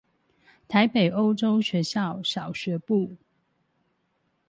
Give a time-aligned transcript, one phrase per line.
[0.67, 3.17] 臺北歐洲學校小學部